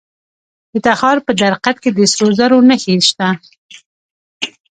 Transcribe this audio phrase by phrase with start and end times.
[0.71, 3.27] د تخار په درقد کې د سرو زرو نښې شته.